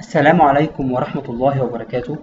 [0.00, 2.18] السلام عليكم ورحمة الله وبركاته.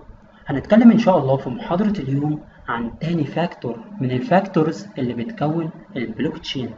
[0.48, 5.70] هنتكلم إن شاء الله في محاضرة اليوم عن تاني factor من ال factors اللي بتكون
[5.96, 6.70] البلوك تشين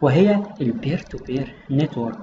[0.00, 2.18] وهي ال peer to peer network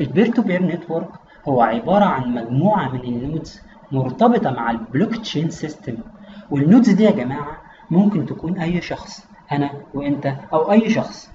[0.00, 1.08] ال peer to peer network
[1.48, 3.60] هو عبارة عن مجموعة من ال nodes
[3.92, 5.96] مرتبطة مع ال blockchain system
[6.50, 7.56] وال nodes دي يا جماعة
[7.90, 11.30] ممكن تكون أي شخص أنا وأنت أو أي شخص.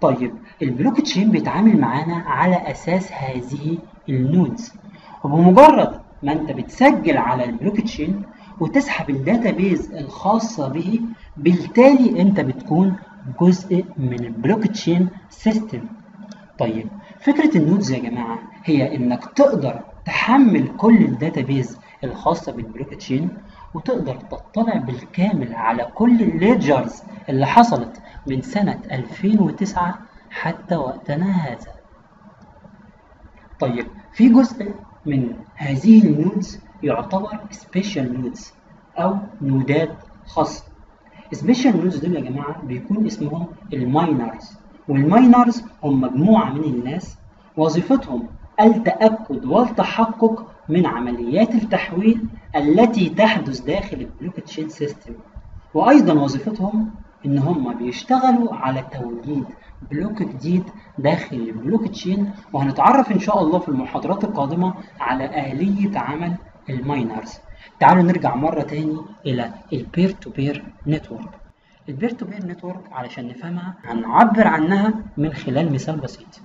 [0.00, 4.72] طيب البلوك تشين بيتعامل معانا على أساس هذه ال nodes.
[5.24, 8.22] وبمجرد ما انت بتسجل على البلوك تشين
[8.60, 11.00] وتسحب ال database الخاصة به
[11.36, 12.96] بالتالي انت بتكون
[13.40, 15.80] جزء من ال blockchain system.
[16.58, 16.88] طيب
[17.20, 23.28] فكرة ال nodes يا جماعة هي انك تقدر تحمل كل ال database الخاصة بالبلوك تشين
[23.74, 29.98] وتقدر تطلع بالكامل على كل ال ledgers اللي حصلت من سنة 2009
[30.30, 31.72] حتى وقتنا هذا.
[33.60, 34.74] طيب في جزء
[35.06, 38.52] من هذه ال nodes يعتبر special nodes
[38.98, 40.64] أو node ات خاصة.
[41.32, 44.56] special nodes دول يا جماعة بيكون اسمهم ال miners
[44.88, 47.16] وال miners هم مجموعة من الناس
[47.56, 48.26] وظيفتهم
[48.60, 52.24] التأكد والتحقق من عمليات التحويل
[52.56, 55.12] التي تحدث داخل ال blockchain system
[55.74, 56.90] وأيضا وظيفتهم
[57.26, 59.44] إن هم بيشتغلوا على توليد
[59.90, 60.64] block جديد
[60.98, 66.34] داخل البلوك تشين وهنتعرف إن شاء الله في المحاضرات القادمة على آلية عمل
[66.70, 67.38] ال miners.
[67.80, 71.28] تعالوا نرجع مرة تاني إلى ال peer to peer network
[71.88, 76.40] ال peer to peer network علشان نفهمها هنعبر عنها من خلال مثال بسيط.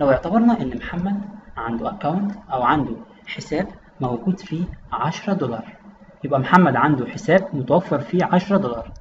[0.00, 1.20] لو اعتبرنا إن محمد
[1.56, 3.66] عنده account أو عنده حساب
[4.00, 5.72] موجود فيه 10 دولار
[6.24, 8.92] يبقى محمد عنده حساب متوفر فيه 10 دولار.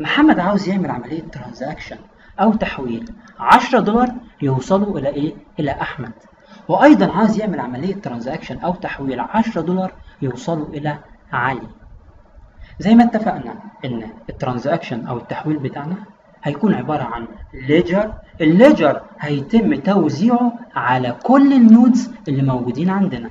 [0.00, 1.96] محمد عاوز يعمل عملية transaction
[2.40, 3.12] أو تحويل.
[3.38, 4.12] 10 دولار
[4.42, 6.12] يوصلوا إلى إيه؟ إلى أحمد.
[6.68, 9.20] وأيضا عاوز يعمل عملية transaction أو تحويل.
[9.20, 10.98] 10 دولار يوصلوا إلى
[11.32, 11.68] علي.
[12.78, 15.96] زي ما اتفقنا إن ال transaction أو التحويل بتاعنا
[16.44, 23.30] هيكون عبارة عن ledger ال ledger هيتم توزيعه على كل ال nodes اللي موجودين عندنا.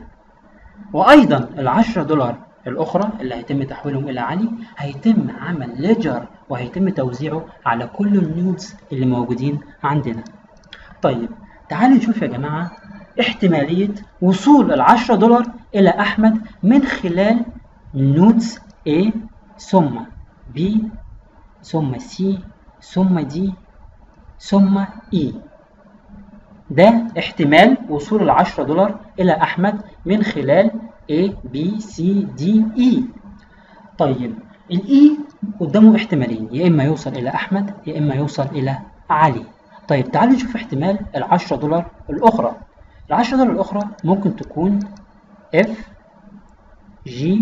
[0.93, 2.37] وأيضا ال 10 دولار
[2.67, 8.75] الأخرى اللي هيتم تحويلهم إلى علي هيتم عمل ledger وهيتم توزيعه على كل ال nodes
[8.91, 10.23] اللي موجودين عندنا.
[11.01, 11.29] طيب
[11.69, 12.71] تعالوا نشوف يا جماعة
[13.19, 13.89] احتمالية
[14.21, 15.45] وصول العشرة دولار
[15.75, 17.45] إلى أحمد من خلال
[17.95, 18.59] nodes
[18.89, 19.09] A
[19.59, 19.99] ثم
[20.57, 20.61] B
[21.63, 22.23] ثم C
[22.81, 23.39] ثم D
[24.39, 24.83] ثم
[25.15, 25.25] E.
[26.69, 30.71] ده احتمال وصول العشرة دولار إلى أحمد من خلال
[31.11, 31.19] A
[31.53, 31.57] B
[31.93, 31.95] C
[32.39, 32.41] D
[32.89, 33.03] E.
[33.97, 34.35] طيب
[34.71, 35.17] الإي
[35.59, 38.77] قدامه احتمالين يا إما يوصل إلى أحمد يا إما يوصل إلى
[39.09, 39.45] علي.
[39.87, 42.55] طيب تعالوا نشوف احتمال العشرة دولار الأخرى.
[43.09, 44.79] العشرة دولار الأخرى ممكن تكون
[45.55, 45.69] F
[47.09, 47.41] G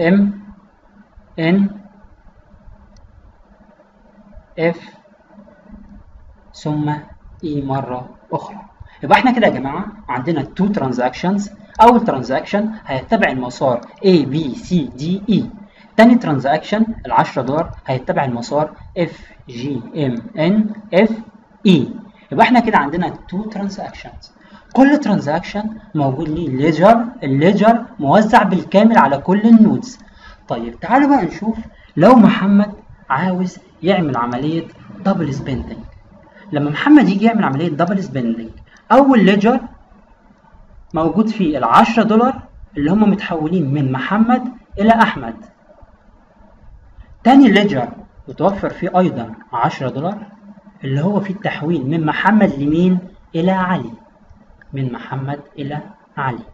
[0.00, 0.16] M
[1.40, 1.58] N
[4.60, 4.78] F
[6.54, 6.92] ثم
[7.44, 8.60] E مرة أخرى.
[9.02, 14.74] يبقى إحنا كده يا جماعة عندنا two transactions أول transaction هيتبع المسار A B C
[15.00, 15.42] D E.
[15.96, 19.12] تاني transaction ال 10 دولار هيتبع المسار F
[19.50, 19.62] G
[19.94, 20.54] M N
[20.96, 21.10] F
[21.68, 21.76] E.
[22.32, 24.32] يبقى إحنا كده عندنا two transactions
[24.72, 25.62] كل transaction
[25.94, 29.98] موجود ليه ledger ال ledger موزع بالكامل على كل ال nodes.
[30.48, 31.58] طيب تعالوا بقى نشوف
[31.96, 32.70] لو محمد
[33.10, 34.64] عاوز يعمل عملية
[35.04, 35.78] double spending
[36.52, 38.48] لما محمد يجي يعمل عملية double spending
[38.92, 39.60] أول ledger
[40.94, 42.42] موجود فيه ال 10 دولار
[42.76, 45.34] اللي هم متحولين من محمد إلى أحمد.
[47.24, 47.88] تاني ledger
[48.28, 50.18] متوفر فيه أيضا 10 دولار
[50.84, 52.98] اللي هو فيه التحويل من محمد لمين؟
[53.34, 53.92] إلى علي.
[54.72, 55.80] من محمد إلى
[56.16, 56.44] علي.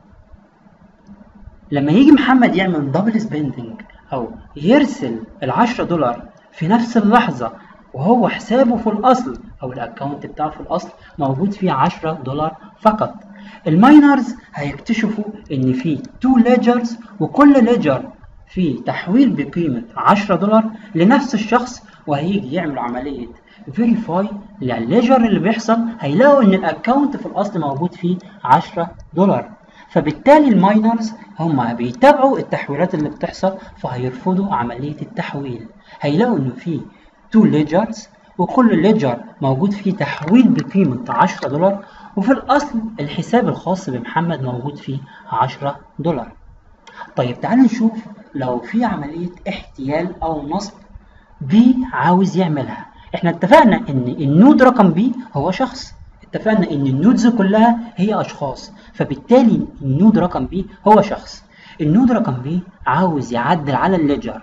[1.70, 3.80] لما يجي محمد يعمل double spending
[4.12, 6.22] أو يرسل ال 10 دولار
[6.52, 7.52] في نفس اللحظة
[7.94, 13.14] وهو حسابه في الأصل أو ال account بتاعه في الأصل موجود فيه 10 دولار فقط.
[13.66, 18.02] ال miners هيكتشفوا إن في two ledgers وكل ledger
[18.48, 20.64] فيه تحويل بقيمة 10 دولار
[20.94, 23.26] لنفس الشخص وهيجي يعمل عملية
[23.72, 24.28] فيريفاي
[24.60, 29.50] للليجر اللي بيحصل هيلاقوا إن ال account في الأصل موجود فيه 10 دولار.
[29.90, 35.66] فبالتالي ال miners هم بيتابعوا التحويلات اللي بتحصل فهيرفضوا عملية التحويل.
[36.00, 36.80] هيلاقوا إنه في
[37.30, 38.08] two ledgers
[38.38, 41.84] وكل ledger موجود فيه تحويل بقيمة 10 دولار
[42.16, 44.98] وفي الأصل الحساب الخاص بمحمد موجود فيه
[45.30, 46.32] 10 دولار.
[47.16, 47.92] طيب تعالوا نشوف
[48.34, 50.72] لو في عملية احتيال أو نصب
[51.40, 52.86] B عاوز يعملها.
[53.14, 55.94] إحنا اتفقنا إن ال node رقم B هو شخص.
[56.22, 58.72] اتفقنا إن ال nodes كلها هي أشخاص.
[58.92, 61.44] فبالتالي ال node رقم B هو شخص.
[61.80, 64.42] ال node رقم B عاوز يعدل على ال ledger.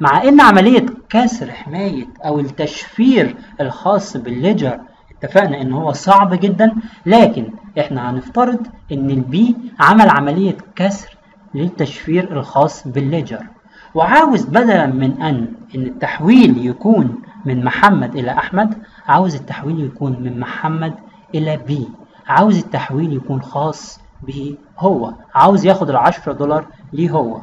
[0.00, 4.80] مع إن عملية كسر حماية أو التشفير الخاص بال ledger
[5.22, 6.72] اتفقنا إن هو صعب جدا
[7.06, 7.46] لكن
[7.78, 11.16] إحنا هنفترض إن ال B عمل عملية كسر
[11.54, 13.46] للتشفير الخاص بال ledger
[13.94, 18.74] وعاوز بدلا من أن إن التحويل يكون من محمد إلى أحمد
[19.06, 20.94] عاوز التحويل يكون من محمد
[21.34, 21.88] إلى B
[22.26, 25.14] عاوز التحويل يكون خاص به هو.
[25.34, 27.40] عاوز ياخد العشرة دولار ليه هو.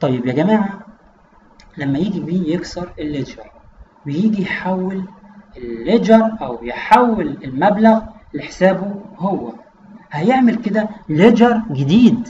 [0.00, 0.78] طيب يا جماعة
[1.78, 3.42] لما يجي B يكسر ال ledger
[4.06, 5.04] ويجي يحول
[5.56, 8.00] ال ledger أو يحول المبلغ
[8.34, 9.52] لحسابه هو.
[10.12, 12.28] هيعمل كده ledger جديد.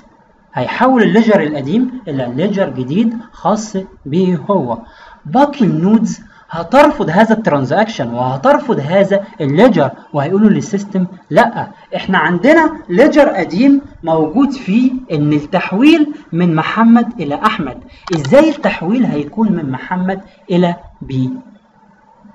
[0.54, 3.76] هيحول ال ledger القديم إلى ledger جديد خاص
[4.06, 4.78] به هو.
[5.26, 6.20] باقي ال nodes
[6.50, 13.28] هترفض هذا ال transaction وهترفض هذا ال ledger وهيقولوا لل system لأ إحنا عندنا ledger
[13.28, 17.76] قديم موجود فيه إن التحويل من محمد إلى أحمد.
[18.14, 20.20] إزاي التحويل هيكون من محمد
[20.50, 21.30] إلى B؟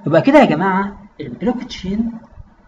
[0.07, 2.11] يبقى كده يا جماعة البلوك تشين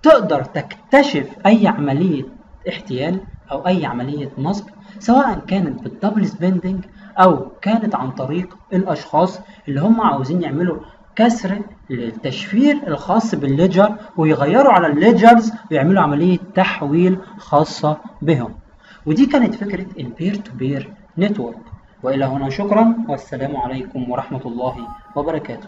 [0.04, 2.24] تقدر تكتشف أي عملية
[2.70, 3.20] احتيال
[3.52, 4.66] أو أي عملية نصب
[5.00, 6.84] سواء كانت بال double spending
[7.18, 10.80] أو كانت عن طريق الأشخاص اللي هم عاوزين يعملوا
[11.16, 18.54] كسر للتشفير الخاص بال ledger ويغيروا على ال ledgers ويعملوا عملية تحويل خاصة بهم.
[19.06, 21.58] ودي كانت فكرة ال peer to peer network
[22.04, 24.76] وإلى هنا شكرا والسلام عليكم ورحمة الله
[25.16, 25.68] وبركاته.